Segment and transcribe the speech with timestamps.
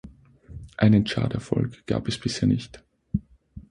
[0.77, 2.83] Einen Charterfolg gab es bisher nicht.